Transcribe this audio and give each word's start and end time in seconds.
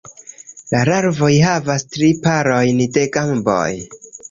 La 0.71 0.79
larvoj 0.89 1.29
havas 1.43 1.87
tri 1.97 2.11
parojn 2.25 2.83
de 2.99 3.07
gamboj. 3.19 3.71